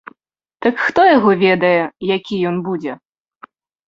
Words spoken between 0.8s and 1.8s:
хто яго ведае,